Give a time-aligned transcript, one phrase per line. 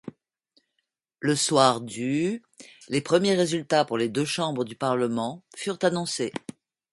[1.19, 2.41] Le soir du
[2.89, 6.33] les premiers résultats pour les deux chambres du parlement furent annoncés.